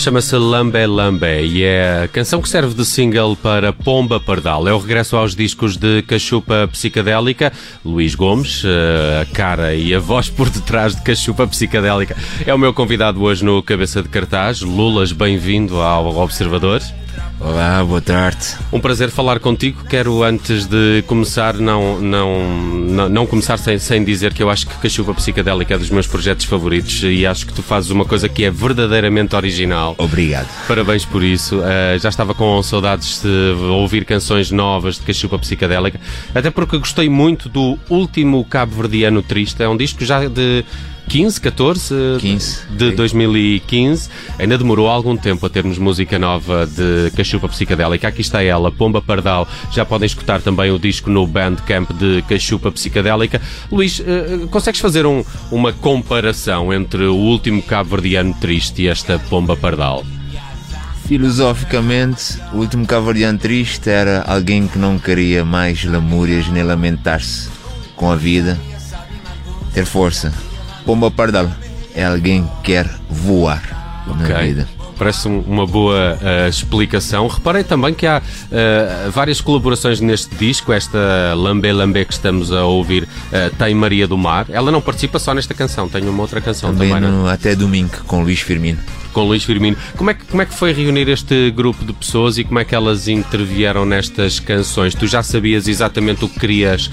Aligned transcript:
Chama-se 0.00 0.34
Lambe 0.34 0.86
Lambe 0.86 1.42
e 1.42 1.62
é 1.62 2.04
a 2.04 2.08
canção 2.08 2.40
que 2.40 2.48
serve 2.48 2.74
de 2.74 2.86
single 2.86 3.36
para 3.36 3.70
Pomba 3.70 4.18
Pardal. 4.18 4.66
É 4.66 4.72
o 4.72 4.78
regresso 4.78 5.14
aos 5.14 5.34
discos 5.34 5.76
de 5.76 6.00
Cachupa 6.00 6.66
Psicadélica. 6.72 7.52
Luís 7.84 8.14
Gomes, 8.14 8.62
eh, 8.64 9.20
a 9.20 9.26
cara 9.26 9.74
e 9.74 9.94
a 9.94 9.98
voz 9.98 10.30
por 10.30 10.48
detrás 10.48 10.96
de 10.96 11.02
Cachupa 11.02 11.46
Psicadélica, 11.46 12.16
é 12.46 12.54
o 12.54 12.58
meu 12.58 12.72
convidado 12.72 13.22
hoje 13.22 13.44
no 13.44 13.62
Cabeça 13.62 14.02
de 14.02 14.08
Cartaz. 14.08 14.62
Lulas, 14.62 15.12
bem-vindo 15.12 15.78
ao 15.82 16.16
Observador. 16.16 16.80
Olá, 17.42 17.82
boa 17.82 18.02
tarde. 18.02 18.54
Um 18.70 18.78
prazer 18.78 19.08
falar 19.08 19.40
contigo. 19.40 19.82
Quero, 19.88 20.22
antes 20.22 20.66
de 20.66 21.02
começar, 21.06 21.54
não, 21.54 21.98
não, 21.98 22.46
não, 22.86 23.08
não 23.08 23.26
começar 23.26 23.56
sem, 23.56 23.78
sem 23.78 24.04
dizer 24.04 24.34
que 24.34 24.42
eu 24.42 24.50
acho 24.50 24.66
que 24.66 24.74
Cachuva 24.74 25.14
Psicadélica 25.14 25.72
é 25.72 25.78
dos 25.78 25.88
meus 25.88 26.06
projetos 26.06 26.44
favoritos 26.44 27.02
e 27.02 27.24
acho 27.24 27.46
que 27.46 27.54
tu 27.54 27.62
fazes 27.62 27.88
uma 27.88 28.04
coisa 28.04 28.28
que 28.28 28.44
é 28.44 28.50
verdadeiramente 28.50 29.34
original. 29.34 29.94
Obrigado. 29.96 30.48
Parabéns 30.68 31.06
por 31.06 31.24
isso. 31.24 31.60
Uh, 31.60 31.98
já 31.98 32.10
estava 32.10 32.34
com 32.34 32.62
saudades 32.62 33.22
de 33.22 33.54
ouvir 33.70 34.04
canções 34.04 34.50
novas 34.50 34.96
de 34.96 35.00
Cachupa 35.00 35.38
Psicadélica, 35.38 35.98
até 36.34 36.50
porque 36.50 36.76
gostei 36.76 37.08
muito 37.08 37.48
do 37.48 37.78
último 37.88 38.44
Cabo 38.44 38.76
Verdeano 38.76 39.22
Triste. 39.22 39.62
É 39.62 39.68
um 39.68 39.78
disco 39.78 40.04
já 40.04 40.28
de 40.28 40.62
15, 41.10 41.40
14 41.40 41.94
15, 42.20 42.66
de 42.70 42.92
2015. 42.92 44.08
Ainda 44.38 44.56
demorou 44.56 44.88
algum 44.88 45.16
tempo 45.16 45.44
a 45.44 45.50
termos 45.50 45.76
música 45.76 46.20
nova 46.20 46.68
de 46.68 47.10
Cachupa 47.16 47.48
Psicadélica. 47.48 48.06
Aqui 48.06 48.20
está 48.20 48.44
ela, 48.44 48.70
Pomba 48.70 49.02
Pardal. 49.02 49.48
Já 49.72 49.84
podem 49.84 50.06
escutar 50.06 50.40
também 50.40 50.70
o 50.70 50.78
disco 50.78 51.10
no 51.10 51.26
Bandcamp 51.26 51.90
de 51.94 52.22
Cachupa 52.28 52.70
Psicadélica. 52.70 53.42
Luís, 53.72 53.98
uh, 53.98 54.46
consegues 54.52 54.80
fazer 54.80 55.04
um, 55.04 55.24
uma 55.50 55.72
comparação 55.72 56.72
entre 56.72 57.02
o 57.06 57.16
último 57.16 57.60
Cabo 57.60 57.90
Verdeano 57.90 58.32
triste 58.40 58.82
e 58.82 58.88
esta 58.88 59.18
Pomba 59.18 59.56
Pardal? 59.56 60.04
Filosoficamente, 61.06 62.38
o 62.52 62.58
último 62.58 62.86
Cabo 62.86 63.06
Verdeano 63.06 63.36
triste 63.36 63.90
era 63.90 64.22
alguém 64.28 64.68
que 64.68 64.78
não 64.78 64.96
queria 64.96 65.44
mais 65.44 65.84
lamúrias 65.84 66.46
nem 66.46 66.62
lamentar-se 66.62 67.48
com 67.96 68.12
a 68.12 68.14
vida, 68.14 68.56
ter 69.74 69.84
força 69.84 70.32
Pomba 70.90 71.08
Pardal 71.08 71.48
é 71.94 72.04
alguém 72.04 72.42
que 72.64 72.72
quer 72.72 72.90
voar 73.08 73.62
okay. 74.08 74.28
na 74.28 74.40
vida. 74.40 74.79
Parece 75.00 75.26
uma 75.28 75.66
boa 75.66 76.18
uh, 76.20 76.46
explicação. 76.46 77.26
Reparei 77.26 77.64
também 77.64 77.94
que 77.94 78.06
há 78.06 78.20
uh, 78.20 79.10
várias 79.10 79.40
colaborações 79.40 79.98
neste 79.98 80.34
disco. 80.34 80.74
Esta 80.74 81.32
Lambé 81.34 81.72
Lambé 81.72 82.04
que 82.04 82.12
estamos 82.12 82.52
a 82.52 82.66
ouvir 82.66 83.04
uh, 83.04 83.56
tem 83.56 83.74
Maria 83.74 84.06
do 84.06 84.18
Mar. 84.18 84.44
Ela 84.50 84.70
não 84.70 84.82
participa 84.82 85.18
só 85.18 85.32
nesta 85.32 85.54
canção, 85.54 85.88
tem 85.88 86.06
uma 86.06 86.20
outra 86.20 86.38
canção 86.42 86.74
também. 86.74 86.92
também 86.92 87.10
no, 87.10 87.26
Até 87.26 87.56
Domingo, 87.56 87.96
com 88.06 88.22
Luís 88.22 88.40
Firmino 88.40 88.78
com 89.14 89.24
Luís 89.24 89.42
Firmino. 89.42 89.76
Como 89.96 90.10
é, 90.10 90.14
que, 90.14 90.24
como 90.26 90.40
é 90.40 90.46
que 90.46 90.54
foi 90.54 90.72
reunir 90.72 91.08
este 91.08 91.50
grupo 91.50 91.84
de 91.84 91.92
pessoas 91.92 92.38
e 92.38 92.44
como 92.44 92.60
é 92.60 92.64
que 92.64 92.76
elas 92.76 93.08
intervieram 93.08 93.84
nestas 93.84 94.38
canções? 94.38 94.94
Tu 94.94 95.08
já 95.08 95.20
sabias 95.20 95.66
exatamente 95.66 96.24
o 96.24 96.28
que 96.28 96.38
querias 96.38 96.88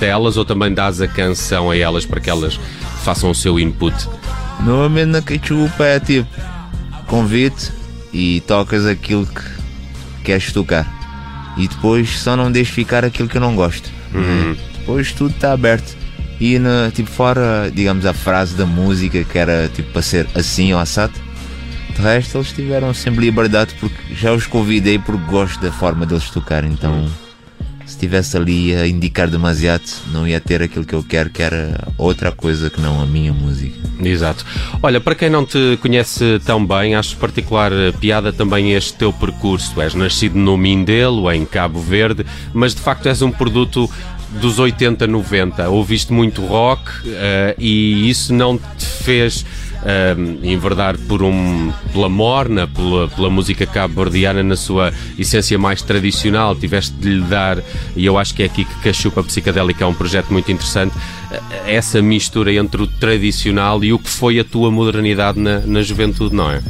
delas 0.00 0.36
ou 0.36 0.44
também 0.44 0.74
dás 0.74 1.00
a 1.00 1.06
canção 1.06 1.70
a 1.70 1.76
elas 1.76 2.04
para 2.04 2.18
que 2.18 2.28
elas 2.28 2.58
façam 3.04 3.30
o 3.30 3.34
seu 3.34 3.60
input? 3.60 3.94
Normalmente 4.58 5.06
na 5.06 5.22
Ketchup 5.22 5.80
é 5.80 6.00
tipo 6.00 6.26
convite 7.12 7.70
e 8.10 8.40
tocas 8.46 8.86
aquilo 8.86 9.26
que 9.26 9.42
queres 10.24 10.50
tocar. 10.50 10.90
E 11.58 11.68
depois 11.68 12.08
só 12.18 12.34
não 12.34 12.50
deixes 12.50 12.72
ficar 12.72 13.04
aquilo 13.04 13.28
que 13.28 13.36
eu 13.36 13.40
não 13.40 13.54
gosto. 13.54 13.90
Uhum. 14.14 14.56
Depois 14.78 15.12
tudo 15.12 15.34
está 15.34 15.52
aberto. 15.52 15.94
E 16.40 16.58
na, 16.58 16.90
tipo, 16.90 17.10
fora, 17.10 17.70
digamos, 17.72 18.06
a 18.06 18.14
frase 18.14 18.54
da 18.54 18.64
música 18.64 19.22
que 19.24 19.38
era 19.38 19.68
tipo 19.68 19.92
para 19.92 20.00
ser 20.00 20.26
assim 20.34 20.72
ou 20.72 20.80
assado, 20.80 21.12
de 21.94 22.00
resto 22.00 22.38
eles 22.38 22.50
tiveram 22.50 22.94
sempre 22.94 23.26
liberdade 23.26 23.74
porque 23.78 24.14
já 24.14 24.32
os 24.32 24.46
convidei 24.46 24.98
porque 24.98 25.30
gosto 25.30 25.60
da 25.60 25.70
forma 25.70 26.06
deles 26.06 26.30
tocar. 26.30 26.64
Então. 26.64 26.92
Uhum 26.92 27.21
se 27.92 27.96
estivesse 27.96 28.36
ali 28.36 28.74
a 28.74 28.86
indicar 28.86 29.28
demasiado, 29.28 29.82
não 30.10 30.26
ia 30.26 30.40
ter 30.40 30.62
aquilo 30.62 30.84
que 30.84 30.94
eu 30.94 31.02
quero, 31.02 31.28
que 31.28 31.42
era 31.42 31.88
outra 31.98 32.32
coisa 32.32 32.70
que 32.70 32.80
não 32.80 33.00
a 33.02 33.06
minha 33.06 33.32
música. 33.32 33.78
Exato. 34.02 34.44
Olha, 34.82 34.98
para 34.98 35.14
quem 35.14 35.28
não 35.28 35.44
te 35.44 35.78
conhece 35.80 36.40
tão 36.44 36.64
bem, 36.64 36.94
acho 36.94 37.16
particular 37.18 37.70
piada 38.00 38.32
também 38.32 38.72
este 38.72 38.94
teu 38.94 39.12
percurso. 39.12 39.80
És 39.80 39.94
nascido 39.94 40.38
no 40.38 40.56
Mindelo, 40.56 41.30
em 41.30 41.44
Cabo 41.44 41.80
Verde, 41.80 42.24
mas 42.54 42.74
de 42.74 42.80
facto 42.80 43.08
és 43.08 43.20
um 43.20 43.30
produto 43.30 43.88
dos 44.40 44.58
80, 44.58 45.06
90. 45.06 45.68
Ouviste 45.68 46.12
muito 46.12 46.44
rock 46.44 46.82
uh, 46.82 47.54
e 47.58 48.08
isso 48.08 48.32
não 48.32 48.56
te 48.56 48.86
fez 48.86 49.44
uh, 49.82 50.46
enverdar 50.46 50.96
por 50.98 51.22
um, 51.22 51.72
pela 51.92 52.08
morna, 52.08 52.66
pela, 52.66 53.08
pela 53.08 53.30
música 53.30 53.66
cabo-verdiana 53.66 54.42
na 54.42 54.56
sua 54.56 54.92
essência 55.18 55.58
mais 55.58 55.82
tradicional. 55.82 56.54
Tiveste 56.56 56.94
de 56.94 57.08
lhe 57.08 57.22
dar, 57.22 57.58
e 57.96 58.04
eu 58.04 58.18
acho 58.18 58.34
que 58.34 58.42
é 58.42 58.46
aqui 58.46 58.64
que 58.64 58.74
Cachupa 58.76 59.22
Psicadélica 59.22 59.84
é 59.84 59.86
um 59.86 59.94
projeto 59.94 60.32
muito 60.32 60.50
interessante, 60.50 60.94
eh, 61.30 61.74
essa 61.74 62.00
mistura 62.00 62.52
entre 62.52 62.82
o 62.82 62.86
tradicional 62.86 63.82
e 63.84 63.92
o 63.92 63.98
que 63.98 64.08
foi 64.08 64.38
a 64.38 64.44
tua 64.44 64.70
modernidade 64.70 65.38
na, 65.38 65.60
na 65.60 65.82
juventude, 65.82 66.34
não 66.34 66.50
é? 66.50 66.62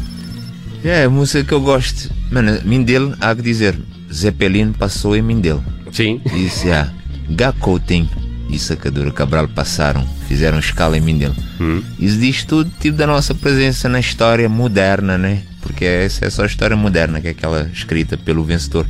É, 0.84 1.04
a 1.04 1.10
música 1.10 1.44
que 1.44 1.52
eu 1.52 1.60
gosto. 1.60 2.10
Mano, 2.30 2.60
Mindelo, 2.64 3.14
há 3.20 3.34
que 3.34 3.42
dizer, 3.42 3.78
Zeppelin 4.12 4.72
passou 4.72 5.14
em 5.14 5.22
Mindelo. 5.22 5.62
Sim. 5.92 6.20
Isso, 6.34 6.68
é. 6.68 6.90
Gacotin 7.30 8.08
e 8.52 8.58
Sacadura 8.58 9.10
Cabral 9.10 9.48
passaram, 9.48 10.06
fizeram 10.28 10.58
escala 10.58 10.96
em 10.98 11.00
Mindelo. 11.00 11.34
Hum. 11.58 11.82
Isso 11.98 12.18
diz 12.18 12.44
tudo 12.44 12.70
tipo 12.78 12.98
da 12.98 13.06
nossa 13.06 13.34
presença 13.34 13.88
na 13.88 13.98
história 13.98 14.46
moderna, 14.46 15.16
né? 15.16 15.42
Porque 15.62 15.86
essa 15.86 16.26
é 16.26 16.30
só 16.30 16.42
a 16.42 16.46
história 16.46 16.76
moderna, 16.76 17.18
que 17.18 17.28
é 17.28 17.30
aquela 17.30 17.62
escrita 17.72 18.18
pelo 18.18 18.44
vencedor. 18.44 18.86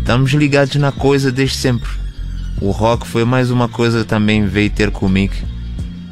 Estamos 0.00 0.32
ligados 0.32 0.74
na 0.76 0.90
coisa 0.90 1.30
desde 1.30 1.56
sempre. 1.56 1.88
O 2.60 2.72
rock 2.72 3.06
foi 3.06 3.24
mais 3.24 3.52
uma 3.52 3.68
coisa 3.68 4.00
que 4.00 4.06
também 4.06 4.46
veio 4.46 4.70
ter 4.70 4.90
comigo. 4.90 5.34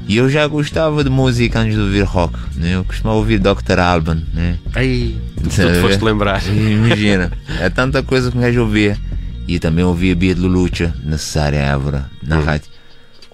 E 0.07 0.17
eu 0.17 0.29
já 0.29 0.47
gostava 0.47 1.03
de 1.03 1.11
música 1.11 1.59
antes 1.59 1.75
de 1.75 1.81
ouvir 1.81 2.03
rock. 2.03 2.39
Né? 2.57 2.77
Eu 2.77 2.85
costumava 2.85 3.19
ouvir 3.19 3.41
Dr. 3.41 3.81
Alban. 3.81 4.23
Né? 4.33 4.59
Aí, 4.75 5.19
tu, 5.37 5.49
tu 5.49 5.81
foste 5.81 6.05
lembrar. 6.05 6.43
Imagina, 6.47 7.33
é 7.59 7.69
tanta 7.71 8.03
coisa 8.03 8.31
que 8.31 8.39
um 8.39 8.41
gajo 8.41 8.61
ouvia. 8.61 8.97
E 9.47 9.59
também 9.59 9.85
ouvia 9.85 10.15
Bia 10.15 10.35
de 10.35 10.41
Lulucha, 10.41 10.95
necessária 11.05 11.59
Évora, 11.59 12.11
na 12.23 12.39
hum. 12.39 12.45
rádio. 12.45 12.71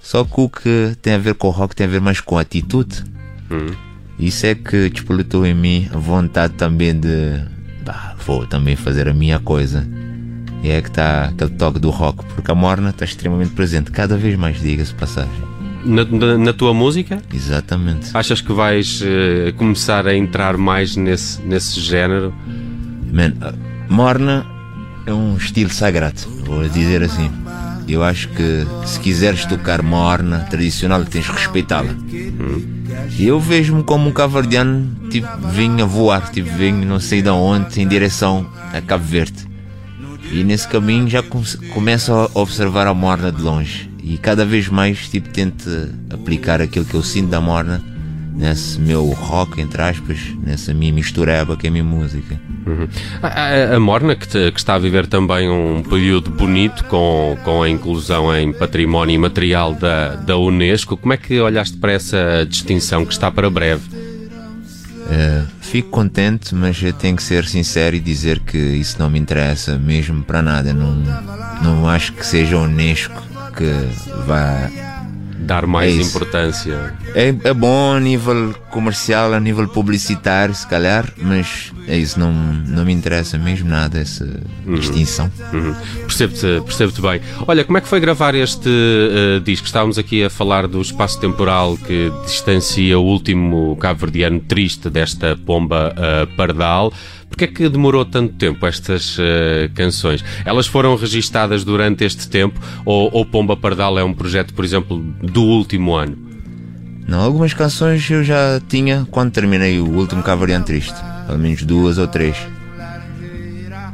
Só 0.03 0.25
que 0.25 0.41
o 0.41 0.49
que 0.49 0.97
tem 1.01 1.15
a 1.15 1.19
ver 1.19 1.35
com 1.35 1.49
o 1.49 1.51
rock 1.51 1.77
tem 1.77 1.87
a 1.87 1.91
ver 1.91 2.01
mais 2.01 2.21
com 2.21 2.37
a 2.37 2.41
atitude. 2.41 3.05
Hum. 3.51 3.75
Isso 4.19 4.45
é 4.47 4.55
que 4.55 4.91
despoletou 4.91 5.47
em 5.47 5.55
mim 5.55 5.89
a 5.93 5.99
vontade 5.99 6.55
também 6.55 6.99
de. 6.99 7.41
Bah, 7.85 8.15
vou 8.27 8.47
também 8.47 8.77
fazer 8.77 9.09
a 9.09 9.15
minha 9.15 9.39
coisa. 9.39 9.87
E 10.63 10.71
é 10.71 10.83
que 10.83 10.89
está 10.89 11.27
aquele 11.27 11.51
toque 11.51 11.79
do 11.79 11.89
rock, 11.89 12.25
porque 12.35 12.51
a 12.51 12.55
morna 12.55 12.91
está 12.91 13.05
extremamente 13.05 13.53
presente, 13.53 13.91
cada 13.91 14.17
vez 14.17 14.37
mais, 14.37 14.61
diga-se 14.61 14.93
passagem. 14.95 15.33
Na, 15.85 16.05
na, 16.05 16.37
na, 16.37 16.53
tua 16.53 16.75
música? 16.75 17.23
Exatamente. 17.33 18.11
Achas 18.13 18.43
que 18.43 18.53
vais 18.53 19.01
uh, 19.01 19.55
começar 19.55 20.07
a 20.07 20.15
entrar 20.15 20.59
mais 20.59 20.97
nesse, 20.97 21.41
nesse 21.41 21.81
género? 21.81 22.35
Man, 23.11 23.33
morna 23.89 24.45
é 25.11 25.15
um 25.15 25.37
estilo 25.37 25.71
sagrado, 25.71 26.21
vou 26.45 26.69
dizer 26.69 27.03
assim. 27.03 27.31
Eu 27.89 28.05
acho 28.05 28.29
que 28.29 28.67
se 28.87 29.01
quiseres 29.01 29.45
tocar 29.45 29.83
morna 29.83 30.47
tradicional, 30.51 31.05
tens 31.05 31.27
que 31.27 31.33
respeitá-la. 31.33 31.91
Hum. 31.91 32.85
Eu 33.19 33.41
vejo-me 33.41 33.83
como 33.83 34.09
um 34.09 34.13
cavardiano, 34.13 35.09
tipo, 35.11 35.29
vim 35.49 35.81
a 35.81 35.85
voar, 35.85 36.31
tipo, 36.31 36.49
venho 36.57 36.87
não 36.87 37.01
sei 37.01 37.23
de 37.23 37.31
onde, 37.31 37.81
em 37.81 37.89
direção 37.89 38.47
a 38.73 38.81
Cabo 38.81 39.05
Verde. 39.05 39.49
E 40.31 40.45
nesse 40.45 40.69
caminho 40.69 41.09
já 41.09 41.23
começo 41.75 42.13
a 42.13 42.31
observar 42.35 42.87
a 42.87 42.95
morna 42.95 43.33
de 43.33 43.43
longe. 43.43 43.91
E 44.03 44.17
cada 44.17 44.45
vez 44.45 44.69
mais, 44.69 45.09
tipo, 45.09 45.29
tento 45.29 45.69
aplicar 46.11 46.61
aquilo 46.61 46.85
que 46.85 46.95
eu 46.95 47.03
sinto 47.03 47.29
da 47.29 47.41
morna 47.41 47.83
nesse 48.35 48.81
meu 48.81 49.07
rock, 49.07 49.61
entre 49.61 49.83
aspas, 49.83 50.19
nessa 50.43 50.73
minha 50.73 50.93
mistureba 50.93 51.57
que 51.57 51.67
é 51.67 51.71
a 51.71 51.73
minha 51.73 51.85
música. 51.85 52.41
Uhum. 52.67 52.89
A, 53.23 53.29
a, 53.29 53.77
a, 53.77 53.81
Morna, 53.81 54.15
que, 54.15 54.29
te, 54.29 54.51
que, 54.53 54.59
está 54.59 54.75
a 54.75 54.79
viver 54.79 55.07
também 55.07 55.49
um 55.51 55.83
período 55.83 56.31
bonito 56.31 56.85
com, 56.85 57.37
com 57.45 57.63
a 57.63 57.69
inclusão 57.69 58.35
em 58.37 58.53
património 58.53 59.15
imaterial 59.15 59.75
da, 59.75 60.17
da 60.17 60.37
Unesco, 60.37 60.97
como 60.97 61.13
é 61.13 61.17
que 61.17 61.41
olhaste 61.41 61.77
para 61.77 61.93
essa 61.93 62.47
distinção 62.49 63.05
que 63.05 63.13
está 63.13 63.31
para 63.31 63.51
breve? 63.51 63.83
Uh, 65.11 65.45
fico 65.61 65.91
contente, 65.91 66.55
mas 66.55 66.81
tenho 67.01 67.17
que 67.17 67.23
ser 67.23 67.45
sincero 67.45 67.97
e 67.97 68.01
dizer 68.01 68.39
que 68.41 68.57
isso 68.57 68.97
não 68.99 69.11
me 69.11 69.19
interessa 69.19 69.77
mesmo 69.77 70.23
para 70.23 70.41
nada. 70.41 70.73
Não, 70.73 70.95
não 71.63 71.89
acho 71.89 72.13
que 72.13 72.25
seja 72.25 72.57
a 72.57 72.61
Unesco 72.61 73.21
que 73.57 74.25
vai 74.25 74.71
dar 75.41 75.67
mais 75.67 75.99
é 75.99 76.03
importância. 76.03 76.95
É, 77.15 77.35
é 77.45 77.55
bom 77.55 77.95
a 77.95 78.01
nível 78.01 78.55
comercial, 78.71 79.33
a 79.33 79.41
nível 79.41 79.67
publicitário, 79.69 80.55
se 80.55 80.67
calhar, 80.67 81.13
mas 81.17 81.73
é 81.89 81.97
isso, 81.97 82.21
não, 82.21 82.33
não 82.33 82.85
me 82.85 82.93
interessa 82.93 83.37
mesmo 83.37 83.69
nada 83.69 83.99
essa 83.99 84.25
uhum. 84.67 84.75
distinção. 84.75 85.31
Uhum. 85.53 85.75
Percebo-te 86.03 86.63
percebo 86.65 87.03
bem. 87.03 87.21
Olha, 87.47 87.65
como 87.65 87.79
é 87.79 87.81
que 87.81 87.89
foi 87.89 88.01
gravar 88.01 88.35
este 88.35 88.69
uh, 88.69 89.41
disco? 89.41 89.67
Estávamos 89.67 89.99
aqui 89.99 90.23
a 90.25 90.31
falar 90.31 90.69
do 90.69 90.81
espaço 90.81 91.19
temporal 91.21 91.77
que 91.77 92.13
distancia 92.25 92.99
o 92.99 93.03
último 93.03 93.77
cabo-verdiano 93.77 94.41
triste 94.41 94.89
desta 94.89 95.37
pomba 95.37 95.93
uh, 95.93 96.37
pardal. 96.37 96.93
Porquê 97.31 97.45
é 97.45 97.47
que 97.47 97.69
demorou 97.69 98.05
tanto 98.05 98.35
tempo 98.35 98.67
estas 98.67 99.17
uh, 99.17 99.71
canções? 99.75 100.23
Elas 100.45 100.67
foram 100.67 100.95
registadas 100.97 101.65
durante 101.65 102.05
este 102.05 102.29
tempo 102.29 102.61
ou, 102.85 103.09
ou 103.13 103.25
Pomba 103.25 103.57
Pardal 103.57 103.99
é 103.99 104.05
um 104.05 104.13
projeto, 104.13 104.53
por 104.53 104.65
exemplo, 104.65 104.99
do 105.23 105.43
último 105.43 105.95
ano? 105.95 106.19
Não, 107.07 107.21
algumas 107.21 107.55
canções 107.55 108.09
eu 108.11 108.23
já 108.23 108.61
tinha 108.69 109.07
quando 109.11 109.33
terminei 109.33 109.81
o 109.81 109.89
último 109.89 110.23
Cavarian 110.23 110.63
Triste. 110.63 110.95
Pelo 111.27 111.39
menos 111.39 111.63
duas 111.63 111.97
ou 111.97 112.09
três. 112.09 112.37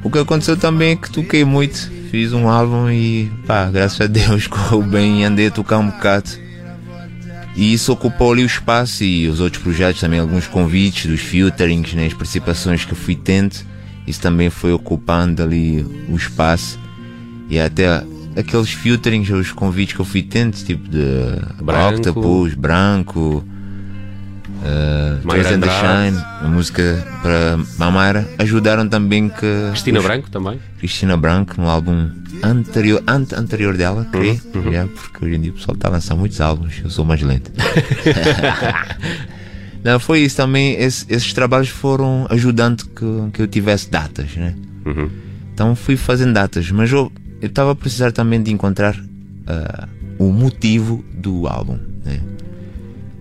O 0.02 0.10
que 0.10 0.18
aconteceu 0.18 0.56
também 0.56 0.92
é 0.92 0.96
que 0.96 1.10
toquei 1.10 1.44
muito. 1.44 1.90
Fiz 2.10 2.32
um 2.32 2.48
álbum 2.48 2.88
e 2.90 3.30
pá, 3.46 3.70
graças 3.70 4.00
a 4.00 4.06
Deus 4.06 4.46
correu 4.48 4.82
bem 4.82 5.20
e 5.20 5.24
andei 5.24 5.48
a 5.48 5.50
tocar 5.50 5.78
um 5.78 5.90
bocado. 5.90 6.30
E 7.56 7.72
isso 7.72 7.90
ocupou 7.90 8.32
ali 8.32 8.42
o 8.42 8.46
espaço 8.46 9.02
e 9.02 9.26
os 9.26 9.40
outros 9.40 9.62
projetos 9.62 10.00
também, 10.00 10.20
alguns 10.20 10.46
convites 10.46 11.06
dos 11.06 11.20
filterings, 11.20 11.94
né, 11.94 12.06
as 12.06 12.12
participações 12.12 12.84
que 12.84 12.92
eu 12.92 12.96
fui 12.96 13.16
tendo, 13.16 13.56
isso 14.06 14.20
também 14.20 14.50
foi 14.50 14.72
ocupando 14.72 15.42
ali 15.42 15.80
o 16.08 16.14
espaço. 16.14 16.78
E 17.48 17.58
até 17.58 18.04
aqueles 18.36 18.70
filterings, 18.70 19.30
os 19.30 19.52
convites 19.52 19.94
que 19.94 20.00
eu 20.00 20.04
fui 20.04 20.22
tendo, 20.22 20.52
tipo 20.52 20.86
de 20.88 21.00
branco. 21.62 21.96
Octopus, 21.96 22.54
branco, 22.54 23.44
uh, 24.62 25.52
and 25.52 25.60
the 25.60 25.69
Shine, 25.69 26.25
a 26.40 26.48
música 26.48 27.06
para 27.22 27.58
Mamara, 27.78 28.28
ajudaram 28.38 28.88
também 28.88 29.28
que. 29.28 29.70
Cristina 29.70 29.98
os, 29.98 30.04
Branco 30.04 30.31
também? 30.31 30.60
Cristina 30.78 31.16
Branco, 31.16 31.60
no 31.60 31.69
álbum 31.69 32.10
anterior, 32.43 33.02
ante 33.06 33.34
anterior 33.34 33.76
dela, 33.76 34.02
uhum, 34.02 34.10
creio, 34.10 34.40
uhum. 34.54 34.70
Yeah, 34.70 34.93
porque 34.93 35.25
hoje 35.25 35.37
em 35.37 35.40
dia 35.40 35.50
o 35.52 35.54
pessoal 35.54 35.75
está 35.75 35.88
a 35.88 35.93
lançar 35.93 36.14
muitos 36.14 36.40
álbuns, 36.40 36.81
eu 36.82 36.90
sou 36.90 37.04
mais 37.04 37.22
lento. 37.22 37.50
Não, 39.87 40.00
foi 40.00 40.20
isso 40.20 40.37
também, 40.37 40.75
esse, 40.75 41.06
esses 41.08 41.32
trabalhos 41.32 41.69
foram 41.69 42.26
ajudando 42.28 42.84
que, 42.87 43.31
que 43.32 43.42
eu 43.42 43.46
tivesse 43.46 43.88
datas, 43.88 44.34
né? 44.34 44.52
Uhum. 44.84 45.08
Então 45.54 45.76
fui 45.76 45.96
fazendo 45.96 46.32
datas, 46.32 46.69
mas 46.72 46.90
eu 46.90 47.10
estava 47.40 47.70
a 47.70 47.75
precisar 47.75 48.10
também 48.10 48.42
de 48.42 48.52
encontrar 48.52 48.96
uh, 48.96 49.88
o 50.19 50.32
motivo 50.32 51.04
do 51.14 51.46
álbum, 51.46 51.78
né? 52.04 52.20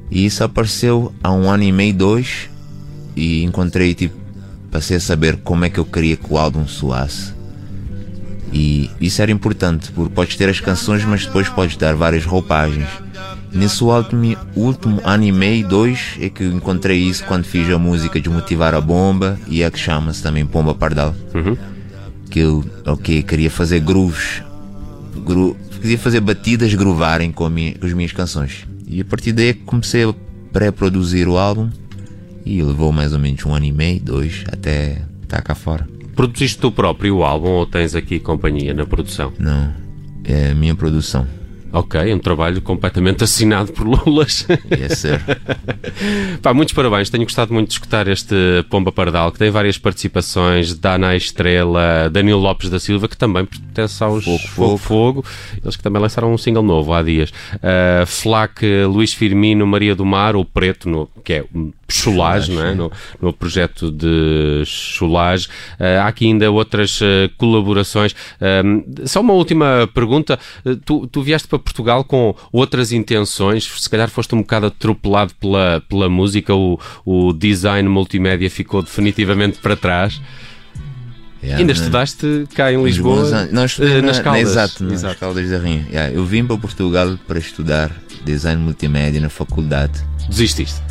E 0.10 0.26
isso 0.26 0.44
apareceu 0.44 1.14
há 1.24 1.32
um 1.32 1.50
ano 1.50 1.64
e 1.64 1.72
meio, 1.72 1.94
dois, 1.94 2.50
e 3.16 3.44
encontrei, 3.44 3.94
tipo, 3.94 4.16
passei 4.72 4.98
a 4.98 5.00
saber 5.00 5.38
como 5.38 5.66
é 5.66 5.70
que 5.70 5.80
eu 5.80 5.86
queria 5.86 6.18
que 6.18 6.32
o 6.32 6.38
álbum 6.38 6.68
soasse. 6.68 7.34
E 8.52 8.90
isso 9.02 9.22
era 9.22 9.32
importante, 9.32 9.92
porque 9.92 10.14
podes 10.14 10.36
ter 10.36 10.50
as 10.50 10.60
canções, 10.60 11.04
mas 11.04 11.26
depois 11.26 11.50
podes 11.50 11.76
dar 11.76 11.96
várias 11.96 12.26
roupagens. 12.26 12.88
Nesse 13.52 13.84
último, 13.84 14.38
último 14.56 15.02
ano 15.04 15.24
e 15.24 15.32
meio, 15.32 15.68
dois, 15.68 16.18
é 16.20 16.30
que 16.30 16.44
eu 16.44 16.52
encontrei 16.52 16.98
isso 16.98 17.24
quando 17.24 17.46
fiz 17.46 17.70
a 17.70 17.78
música 17.78 18.20
Desmotivar 18.20 18.74
a 18.74 18.82
Bomba 18.82 19.40
e 19.48 19.64
a 19.64 19.72
que 19.72 19.80
chama-se 19.80 20.22
também 20.22 20.46
Pomba 20.46 20.76
Pardal. 20.76 21.16
Uhum. 21.34 21.58
Que 22.30 22.40
eu, 22.40 22.66
ok, 22.86 23.24
queria 23.24 23.50
fazer 23.50 23.80
grooves, 23.80 24.44
gro 25.26 25.56
queria 25.82 25.98
fazer 25.98 26.20
batidas 26.20 26.74
groovarem 26.74 27.32
com, 27.32 27.48
minha, 27.48 27.76
com 27.76 27.86
as 27.86 27.94
minhas 27.94 28.12
canções. 28.12 28.66
E 28.88 29.02
a 29.02 29.06
partir 29.06 29.32
daí 29.32 29.48
é 29.50 29.54
que 29.54 29.62
comecei 29.62 30.04
a 30.04 30.14
pré-produzir 30.52 31.28
o 31.28 31.38
álbum 31.38 31.70
e 32.46 32.62
levou 32.62 32.92
mais 32.92 33.14
ou 33.14 33.20
menos 33.20 33.44
um 33.46 33.54
ano 33.54 33.66
e 33.66 33.72
meio, 33.72 34.00
dois, 34.00 34.44
até 34.52 35.02
estar 35.24 35.42
cá 35.42 35.56
fora. 35.56 35.88
Produziste 36.16 36.60
tu 36.60 36.72
próprio 36.72 37.18
o 37.18 37.24
álbum 37.24 37.50
ou 37.50 37.66
tens 37.66 37.96
aqui 37.96 38.20
companhia 38.20 38.74
na 38.74 38.86
produção? 38.86 39.34
Não, 39.38 39.74
é 40.24 40.52
a 40.52 40.56
minha 40.56 40.76
produção. 40.76 41.28
Ok, 41.76 42.14
um 42.14 42.20
trabalho 42.20 42.62
completamente 42.62 43.26
assinado 43.26 43.74
por 43.74 43.86
Lulas. 43.86 44.48
Yes, 44.72 44.98
sir. 44.98 45.22
Pá, 46.42 46.54
muitos 46.54 46.74
parabéns, 46.74 47.10
tenho 47.10 47.26
gostado 47.26 47.54
muito 47.54 47.68
de 47.68 47.74
escutar 47.74 48.08
este 48.08 48.34
Pomba 48.70 48.94
Pardal, 48.94 49.30
que 49.30 49.38
tem 49.38 49.52
várias 49.52 49.78
participações, 49.78 50.74
Dana 50.74 51.18
Estrela, 51.18 52.10
Danilo 52.10 52.40
Lopes 52.40 52.70
da 52.70 52.80
Silva, 52.80 53.10
que 53.10 53.18
também 53.18 53.44
pertence 53.44 54.02
aos 54.02 54.24
Fogo 54.24 54.40
Fogo, 54.48 54.78
Fogo 54.78 55.26
eles 55.62 55.76
que 55.76 55.84
também 55.84 56.02
lançaram 56.02 56.34
um 56.34 56.38
single 56.38 56.64
novo 56.64 56.94
há 56.94 57.04
dias. 57.04 57.32
Uh, 57.56 58.06
Flac, 58.06 58.66
Luís 58.86 59.14
Firmino, 59.14 59.68
Maria 59.68 59.94
do 59.94 60.06
Mar, 60.06 60.38
o 60.38 60.46
Preto, 60.46 60.88
no, 60.88 61.10
que 61.26 61.34
é 61.34 61.46
Chulage, 61.90 62.54
não 62.54 62.66
é? 62.66 62.74
no, 62.74 62.90
no 63.22 63.34
projeto 63.34 63.92
de 63.92 64.64
Chulage. 64.66 65.50
Uh, 65.78 66.00
há 66.02 66.08
aqui 66.08 66.26
ainda 66.26 66.50
outras 66.50 67.02
uh, 67.02 67.30
colaborações. 67.38 68.16
só 69.06 69.20
uma 69.20 69.34
última 69.34 69.90
pergunta. 69.94 70.40
tu, 70.86 71.06
tu 71.08 71.22
vieste 71.22 71.50
para 71.50 71.65
Portugal 71.66 72.04
com 72.04 72.34
outras 72.52 72.92
intenções, 72.92 73.70
se 73.78 73.90
calhar 73.90 74.10
foste 74.10 74.34
um 74.34 74.40
bocado 74.40 74.68
atropelado 74.68 75.34
pela, 75.36 75.84
pela 75.90 76.08
música, 76.08 76.54
o, 76.56 76.80
o 77.04 77.34
design 77.34 77.90
multimédia 77.90 78.50
ficou 78.50 78.82
definitivamente 78.82 79.58
para 79.60 79.76
trás. 79.76 80.22
Yeah, 81.44 81.60
Ainda 81.60 81.74
estudaste 81.74 82.48
cá 82.56 82.72
em 82.72 82.82
Lisboa? 82.82 83.22
Lisboa 83.22 83.50
nós 83.52 83.78
uh, 83.78 84.02
nas 84.02 84.20
Caldas. 84.20 84.44
Na, 84.44 84.50
exato, 84.50 84.84
nas 84.84 84.94
exato. 84.94 85.20
Caldas 85.20 85.50
da 85.50 85.60
Rainha. 85.60 85.86
Yeah, 85.90 86.14
eu 86.14 86.26
vim 86.26 86.46
para 86.46 86.58
Portugal 86.58 87.20
para 87.28 87.38
estudar 87.38 87.92
design 88.24 88.62
multimédia 88.62 89.20
na 89.20 89.30
faculdade. 89.30 90.02
Desististe? 90.28 90.82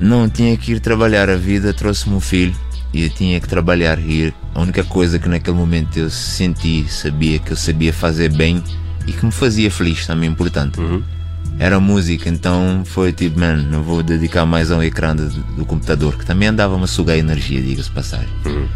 Não, 0.00 0.28
tinha 0.28 0.56
que 0.56 0.72
ir 0.72 0.80
trabalhar. 0.80 1.28
A 1.28 1.36
vida 1.36 1.72
trouxe-me 1.72 2.16
um 2.16 2.20
filho 2.20 2.56
e 2.92 3.04
eu 3.04 3.10
tinha 3.10 3.38
que 3.40 3.48
trabalhar. 3.48 3.98
E 4.00 4.32
a 4.54 4.60
única 4.60 4.82
coisa 4.82 5.18
que 5.18 5.28
naquele 5.28 5.56
momento 5.56 5.96
eu 5.96 6.10
senti, 6.10 6.84
sabia 6.88 7.38
que 7.38 7.52
eu 7.52 7.56
sabia 7.56 7.92
fazer 7.92 8.32
bem 8.32 8.62
e 9.08 9.12
que 9.12 9.24
me 9.24 9.32
fazia 9.32 9.70
feliz 9.70 10.06
também, 10.06 10.28
importante. 10.28 10.78
Uhum. 10.78 11.02
Era 11.58 11.80
música, 11.80 12.28
então 12.28 12.82
foi 12.84 13.10
tipo, 13.10 13.40
mano, 13.40 13.62
não 13.70 13.82
vou 13.82 14.02
dedicar 14.02 14.44
mais 14.44 14.70
ao 14.70 14.82
ecrã 14.82 15.16
do, 15.16 15.28
do 15.28 15.64
computador, 15.64 16.16
que 16.16 16.26
também 16.26 16.48
andava-me 16.48 16.84
a 16.84 16.86
sugar 16.86 17.16
energia, 17.16 17.60
diga-se 17.60 17.90
passagem. 17.90 18.28
Uhum. 18.44 18.68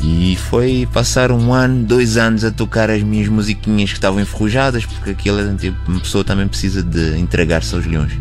E 0.00 0.36
foi 0.48 0.88
passar 0.92 1.32
um 1.32 1.52
ano, 1.52 1.84
dois 1.84 2.16
anos 2.16 2.44
a 2.44 2.52
tocar 2.52 2.88
as 2.88 3.02
minhas 3.02 3.28
musiquinhas 3.28 3.90
que 3.90 3.96
estavam 3.96 4.20
enferrujadas, 4.20 4.86
porque 4.86 5.10
aquilo, 5.10 5.56
tipo, 5.56 5.76
uma 5.88 5.98
pessoa 5.98 6.22
também 6.22 6.46
precisa 6.46 6.84
de 6.84 7.18
entregar-se 7.18 7.74
aos 7.74 7.84
leões. 7.84 8.12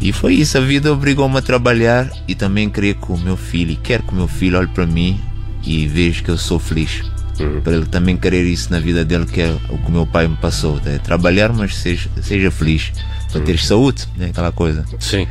E 0.00 0.12
foi 0.12 0.34
isso, 0.34 0.56
a 0.56 0.60
vida 0.62 0.90
obrigou-me 0.90 1.36
a 1.36 1.42
trabalhar 1.42 2.10
e 2.26 2.34
também 2.34 2.70
queria 2.70 2.94
que 2.94 3.12
o 3.12 3.18
meu 3.18 3.36
filho, 3.36 3.72
e 3.72 3.76
quero 3.76 4.02
que 4.02 4.12
o 4.12 4.16
meu 4.16 4.28
filho 4.28 4.58
olhe 4.58 4.68
para 4.68 4.86
mim 4.86 5.20
e 5.62 5.86
veja 5.86 6.22
que 6.22 6.30
eu 6.30 6.38
sou 6.38 6.58
feliz. 6.58 7.02
Uhum. 7.38 7.60
Para 7.60 7.74
ele 7.74 7.86
também 7.86 8.16
querer 8.16 8.44
isso 8.44 8.70
na 8.70 8.80
vida 8.80 9.04
dele, 9.04 9.26
que 9.26 9.40
é 9.40 9.56
o 9.68 9.78
que 9.78 9.90
meu 9.90 10.06
pai 10.06 10.26
me 10.28 10.36
passou. 10.36 10.80
É 10.86 10.98
trabalhar, 10.98 11.52
mas 11.52 11.76
seja, 11.76 12.08
seja 12.22 12.50
feliz. 12.50 12.92
Para 13.30 13.40
ter 13.40 13.52
uhum. 13.52 13.58
saúde, 13.58 14.06
né? 14.16 14.28
aquela 14.30 14.52
coisa. 14.52 14.84
Sim. 14.98 15.26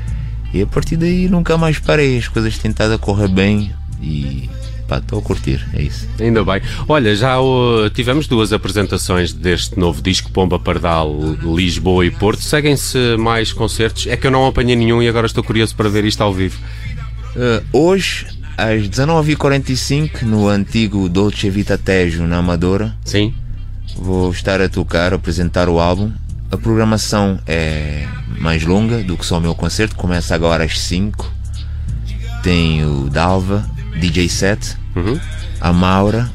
E 0.53 0.62
a 0.62 0.67
partir 0.67 0.97
daí 0.97 1.27
nunca 1.27 1.57
mais 1.57 1.79
parei. 1.79 2.17
As 2.17 2.27
coisas 2.27 2.57
tentaram 2.57 2.97
correr 2.97 3.27
bem 3.27 3.71
e 4.01 4.50
pá, 4.88 4.97
estou 4.97 5.19
a 5.19 5.21
curtir, 5.21 5.65
é 5.74 5.81
isso. 5.81 6.07
Ainda 6.19 6.43
bem. 6.43 6.62
Olha, 6.88 7.15
já 7.15 7.39
uh, 7.39 7.89
tivemos 7.89 8.27
duas 8.27 8.53
apresentações 8.53 9.33
deste 9.33 9.79
novo 9.79 10.01
disco 10.01 10.31
Pomba 10.31 10.59
Pardal, 10.59 11.13
Lisboa 11.41 12.05
e 12.05 12.12
Porto. 12.12 12.41
Seguem-se 12.41 13.17
mais 13.17 13.51
concertos? 13.51 14.07
É 14.07 14.15
que 14.15 14.27
eu 14.27 14.31
não 14.31 14.45
apanhei 14.45 14.75
nenhum 14.75 15.01
e 15.01 15.09
agora 15.09 15.25
estou 15.25 15.43
curioso 15.43 15.75
para 15.75 15.89
ver 15.89 16.05
isto 16.05 16.21
ao 16.21 16.33
vivo. 16.33 16.57
Uh, 17.35 17.65
hoje 17.74 18.27
às 18.57 18.88
19h45 18.88 20.24
no 20.24 20.47
antigo 20.47 21.09
Dolce 21.09 21.50
Vita 21.50 21.77
Tejo, 21.77 22.24
na 22.24 22.38
Amadora. 22.38 22.95
Sim. 23.03 23.33
Vou 23.95 24.31
estar 24.31 24.62
a 24.62 24.69
tocar, 24.69 25.13
apresentar 25.13 25.69
o 25.69 25.79
álbum. 25.79 26.12
A 26.51 26.57
programação 26.57 27.39
é 27.47 28.07
mais 28.39 28.63
longa 28.63 29.03
do 29.03 29.17
que 29.17 29.25
só 29.25 29.38
o 29.38 29.41
meu 29.41 29.55
concerto, 29.55 29.95
começa 29.95 30.35
agora 30.35 30.63
às 30.63 30.79
5. 30.79 31.31
Tem 32.43 32.85
o 32.85 33.09
Dalva, 33.09 33.65
DJ 34.00 34.29
set, 34.29 34.77
uhum. 34.95 35.19
a 35.59 35.74
Maura, 35.74 36.29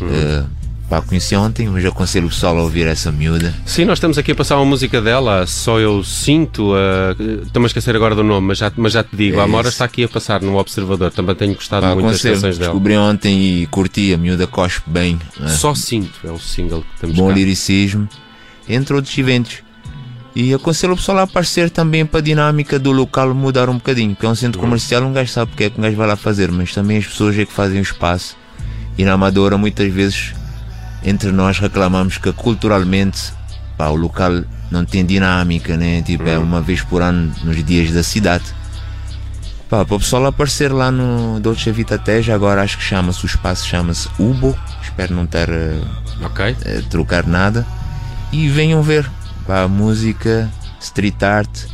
uhum. 0.00 0.08
uh, 0.08 0.46
Pá, 0.90 1.00
conheci 1.00 1.36
ontem, 1.36 1.68
mas 1.68 1.84
eu 1.84 1.92
aconselho 1.92 2.26
o 2.26 2.30
pessoal 2.30 2.58
a 2.58 2.62
ouvir 2.62 2.84
essa 2.88 3.12
miúda. 3.12 3.54
Sim, 3.64 3.84
nós 3.84 3.98
estamos 3.98 4.18
aqui 4.18 4.32
a 4.32 4.34
passar 4.34 4.56
uma 4.56 4.64
música 4.64 5.00
dela, 5.00 5.46
Só 5.46 5.78
Eu 5.78 6.02
Sinto. 6.02 6.72
Uh, 6.72 7.44
Estou-me 7.44 7.66
a 7.66 7.68
esquecer 7.68 7.94
agora 7.94 8.12
do 8.16 8.24
nome, 8.24 8.48
mas 8.48 8.58
já, 8.58 8.72
mas 8.76 8.94
já 8.94 9.04
te 9.04 9.14
digo, 9.14 9.36
é 9.36 9.40
a 9.40 9.44
Amora 9.44 9.68
está 9.68 9.84
aqui 9.84 10.02
a 10.02 10.08
passar 10.08 10.42
no 10.42 10.56
Observador. 10.58 11.12
Também 11.12 11.36
tenho 11.36 11.54
gostado 11.54 11.86
Pá, 11.86 11.94
muito 11.94 12.10
das 12.10 12.20
canções 12.20 12.58
dela. 12.58 12.72
Descobri 12.72 12.96
ontem 12.96 13.40
e 13.40 13.66
curti, 13.68 14.12
a 14.12 14.18
miúda 14.18 14.48
cospe 14.48 14.90
bem. 14.90 15.16
Né? 15.38 15.46
Só 15.50 15.76
Sinto 15.76 16.18
é 16.24 16.32
o 16.32 16.40
single 16.40 16.80
que 16.80 17.00
temos 17.02 17.16
Bom 17.16 17.28
cá. 17.28 17.34
liricismo, 17.34 18.08
entre 18.68 18.92
outros 18.92 19.16
eventos. 19.16 19.58
E 20.34 20.52
aconselho 20.52 20.94
o 20.94 20.96
pessoal 20.96 21.18
a 21.18 21.22
aparecer 21.22 21.70
também 21.70 22.04
para 22.04 22.18
a 22.18 22.22
dinâmica 22.22 22.80
do 22.80 22.90
local 22.90 23.32
mudar 23.32 23.68
um 23.68 23.74
bocadinho, 23.74 24.16
porque 24.16 24.26
é 24.26 24.28
um 24.28 24.34
centro 24.34 24.60
comercial, 24.60 25.04
um 25.04 25.12
gajo 25.12 25.30
sabe 25.30 25.52
o 25.52 25.56
que 25.56 25.62
é 25.62 25.70
que 25.70 25.78
um 25.78 25.82
gajo 25.84 25.96
vai 25.96 26.08
lá 26.08 26.16
fazer, 26.16 26.50
mas 26.50 26.74
também 26.74 26.98
as 26.98 27.06
pessoas 27.06 27.38
é 27.38 27.46
que 27.46 27.52
fazem 27.52 27.78
o 27.78 27.82
espaço. 27.82 28.36
E 28.98 29.04
na 29.04 29.12
Amadora 29.12 29.56
muitas 29.56 29.88
vezes 29.92 30.32
entre 31.04 31.32
nós 31.32 31.58
reclamamos 31.58 32.18
que 32.18 32.32
culturalmente 32.32 33.32
pá, 33.76 33.88
o 33.88 33.96
local 33.96 34.44
não 34.70 34.84
tem 34.84 35.04
dinâmica, 35.04 35.76
né? 35.76 36.02
Tipo, 36.02 36.28
é 36.28 36.38
uma 36.38 36.60
vez 36.60 36.82
por 36.82 37.02
ano 37.02 37.32
nos 37.42 37.64
dias 37.64 37.90
da 37.92 38.02
cidade. 38.02 38.44
Pá, 39.68 39.84
para 39.84 39.96
o 39.96 39.98
pessoal 40.00 40.26
aparecer 40.26 40.72
lá 40.72 40.90
no 40.90 41.40
Dolce 41.40 41.70
Vita 41.72 41.96
Teja, 41.98 42.34
agora 42.34 42.62
acho 42.62 42.76
que 42.76 42.84
chama-se, 42.84 43.24
o 43.24 43.26
espaço 43.26 43.66
chama-se 43.66 44.08
Ubo, 44.18 44.56
espero 44.82 45.14
não 45.14 45.26
ter 45.26 45.48
uh, 45.48 46.26
Ok. 46.26 46.56
eh, 46.64 46.82
trocar 46.90 47.26
nada. 47.26 47.66
E 48.32 48.48
venham 48.48 48.82
ver, 48.82 49.08
pá, 49.46 49.66
música, 49.66 50.50
street 50.80 51.22
art, 51.22 51.64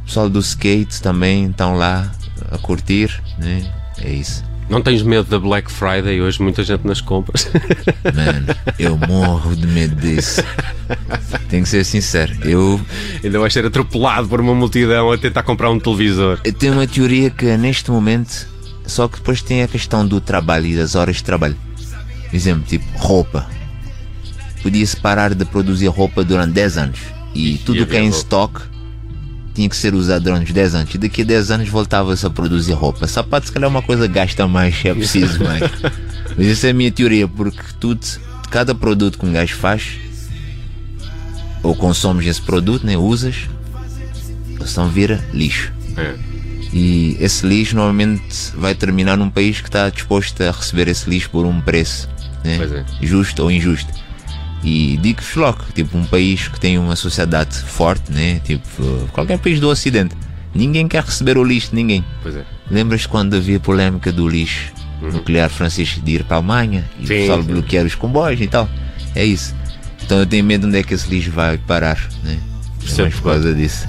o 0.00 0.06
pessoal 0.06 0.28
do 0.28 0.40
skate 0.40 1.00
também 1.00 1.46
estão 1.46 1.76
lá 1.76 2.10
a 2.50 2.58
curtir, 2.58 3.22
né? 3.38 3.70
É 4.02 4.10
isso. 4.10 4.42
Não 4.68 4.80
tens 4.80 5.02
medo 5.02 5.28
da 5.28 5.38
Black 5.38 5.70
Friday 5.70 6.20
hoje? 6.20 6.40
Muita 6.42 6.62
gente 6.64 6.86
nas 6.86 7.00
compras. 7.00 7.48
Mano, 8.14 8.46
eu 8.78 8.96
morro 8.96 9.54
de 9.54 9.66
medo 9.66 9.94
disso. 9.96 10.42
Tenho 11.48 11.62
que 11.62 11.68
ser 11.68 11.84
sincero. 11.84 12.32
Eu, 12.42 12.80
Ainda 13.22 13.38
vais 13.38 13.52
ser 13.52 13.64
atropelado 13.66 14.26
por 14.26 14.40
uma 14.40 14.54
multidão 14.54 15.12
a 15.12 15.18
tentar 15.18 15.42
comprar 15.42 15.70
um 15.70 15.78
televisor. 15.78 16.40
eu 16.44 16.52
tenho 16.52 16.72
uma 16.72 16.86
teoria 16.86 17.28
que 17.30 17.44
neste 17.56 17.90
momento, 17.90 18.48
só 18.86 19.06
que 19.06 19.18
depois 19.18 19.42
tem 19.42 19.62
a 19.62 19.68
questão 19.68 20.06
do 20.06 20.20
trabalho 20.20 20.66
e 20.66 20.76
das 20.76 20.94
horas 20.94 21.16
de 21.16 21.24
trabalho. 21.24 21.56
Por 22.30 22.34
exemplo, 22.36 22.64
tipo 22.66 22.84
roupa. 22.98 23.46
Podia-se 24.62 24.96
parar 24.96 25.34
de 25.34 25.44
produzir 25.44 25.88
roupa 25.88 26.24
durante 26.24 26.52
10 26.52 26.78
anos. 26.78 26.98
E 27.34 27.58
tudo 27.58 27.82
havia 27.82 27.86
que 27.86 27.96
é 27.96 28.00
em 28.00 28.04
roupa. 28.04 28.18
stock 28.18 28.60
tinha 29.54 29.68
que 29.68 29.76
ser 29.76 29.94
usado 29.94 30.24
durante 30.24 30.52
10 30.52 30.74
anos. 30.74 30.94
E 30.94 30.98
daqui 30.98 31.22
a 31.22 31.24
10 31.24 31.50
anos 31.52 31.68
voltava-se 31.68 32.26
a 32.26 32.30
produzir 32.30 32.72
roupa. 32.72 33.06
Sapato, 33.06 33.46
se 33.46 33.52
calhar, 33.52 33.68
é 33.68 33.70
uma 33.70 33.82
coisa 33.82 34.08
que 34.08 34.14
gasta 34.14 34.46
mais, 34.48 34.84
é 34.84 34.92
preciso 34.92 35.42
mais. 35.42 35.62
Mas 36.36 36.46
essa 36.48 36.66
é 36.66 36.70
a 36.70 36.74
minha 36.74 36.90
teoria, 36.90 37.28
porque 37.28 37.62
tudo, 37.78 38.00
cada 38.50 38.74
produto 38.74 39.18
que 39.18 39.24
um 39.24 39.32
gajo 39.32 39.54
faz, 39.54 39.92
ou 41.62 41.74
consomes 41.74 42.26
esse 42.26 42.42
produto, 42.42 42.84
né, 42.84 42.96
usas, 42.96 43.48
então 44.50 44.88
vira 44.88 45.24
lixo. 45.32 45.72
É. 45.96 46.14
E 46.72 47.16
esse 47.20 47.46
lixo 47.46 47.76
normalmente 47.76 48.50
vai 48.56 48.74
terminar 48.74 49.16
num 49.16 49.30
país 49.30 49.60
que 49.60 49.68
está 49.68 49.88
disposto 49.88 50.42
a 50.42 50.50
receber 50.50 50.88
esse 50.88 51.08
lixo 51.08 51.30
por 51.30 51.46
um 51.46 51.60
preço 51.60 52.08
né? 52.44 52.58
É. 52.62 53.06
justo 53.06 53.42
ou 53.42 53.50
injusto. 53.50 53.92
E 54.64 54.96
digo-vos 54.96 55.34
logo, 55.36 55.62
tipo, 55.74 55.96
um 55.96 56.04
país 56.04 56.48
que 56.48 56.58
tem 56.58 56.78
uma 56.78 56.96
sociedade 56.96 57.56
forte, 57.58 58.10
né? 58.10 58.40
tipo, 58.40 58.82
qualquer 59.12 59.38
país 59.38 59.60
do 59.60 59.68
Ocidente, 59.68 60.16
ninguém 60.54 60.88
quer 60.88 61.04
receber 61.04 61.36
o 61.36 61.44
lixo 61.44 61.70
de 61.70 61.76
ninguém. 61.76 62.04
Pois 62.22 62.34
é. 62.34 62.44
Lembras 62.70 63.04
quando 63.04 63.36
havia 63.36 63.60
polêmica 63.60 64.10
do 64.10 64.26
lixo 64.26 64.72
nuclear 65.02 65.50
francês 65.50 66.00
de 66.02 66.12
ir 66.12 66.24
para 66.24 66.36
a 66.36 66.38
Alemanha 66.38 66.84
e 66.98 67.02
Uhum. 67.02 67.06
Sim, 67.06 67.14
o 67.14 67.18
pessoal 67.18 67.42
sim. 67.42 67.48
bloquear 67.48 67.84
os 67.84 67.94
comboios 67.94 68.40
e 68.40 68.46
tal? 68.46 68.68
É 69.14 69.24
isso. 69.24 69.54
Então 70.02 70.18
eu 70.18 70.26
tenho 70.26 70.44
medo 70.44 70.66
onde 70.66 70.78
é 70.78 70.82
que 70.82 70.94
esse 70.94 71.08
lixo 71.08 71.30
vai 71.30 71.58
parar, 71.58 71.98
né? 72.22 72.38
É 72.86 73.02
mais 73.02 73.14
por 73.14 73.22
causa 73.22 73.54
disso. 73.54 73.86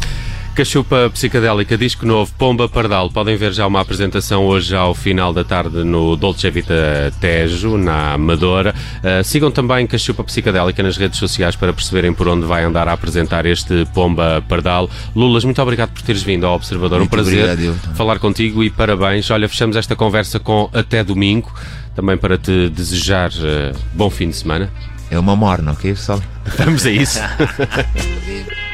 Cachupa 0.56 1.10
Psicadélica, 1.12 1.78
disco 1.78 2.06
novo, 2.06 2.32
Pomba 2.38 2.70
Pardal. 2.70 3.10
Podem 3.10 3.36
ver 3.36 3.52
já 3.52 3.68
uma 3.68 3.82
apresentação 3.82 4.46
hoje 4.46 4.74
ao 4.74 4.96
final 4.96 5.34
da 5.34 5.44
tarde 5.44 5.84
no 5.84 6.16
Dolce 6.16 6.50
Vita 6.50 7.14
Tejo, 7.20 7.78
na 7.78 8.14
Amadora. 8.14 8.74
Uh, 9.04 9.22
sigam 9.22 9.52
também 9.52 9.86
Cachupa 9.86 10.24
Psicadélica 10.24 10.82
nas 10.82 10.96
redes 10.96 11.20
sociais 11.20 11.58
para 11.58 11.74
perceberem 11.74 12.14
por 12.14 12.30
onde 12.30 12.46
vai 12.46 12.64
andar 12.64 12.88
a 12.88 12.94
apresentar 12.94 13.46
este 13.46 13.86
Pomba 13.94 14.42
Pardal. 14.48 14.90
Lulas, 15.14 15.44
muito 15.44 15.62
obrigado 15.62 15.90
por 15.90 16.02
teres 16.04 16.24
vindo 16.24 16.46
ao 16.46 16.56
Observador. 16.56 17.00
Muito 17.00 17.10
um 17.10 17.12
prazer 17.12 17.52
obrigado, 17.52 17.96
falar 17.96 18.18
contigo 18.20 18.64
e 18.64 18.70
parabéns. 18.70 19.30
Olha, 19.30 19.50
fechamos 19.50 19.76
esta 19.76 19.94
conversa 19.94 20.40
com 20.40 20.70
até 20.72 21.04
domingo, 21.04 21.54
também 21.94 22.16
para 22.16 22.38
te 22.38 22.70
desejar 22.70 23.30
uh, 23.32 23.78
bom 23.94 24.10
fim 24.10 24.30
de 24.30 24.38
semana. 24.38 24.72
É 25.12 25.20
uma 25.20 25.36
morna, 25.36 25.74
ok, 25.74 25.92
pessoal? 25.92 26.22
Vamos 26.58 26.86
a 26.86 26.92
isso. 26.92 27.20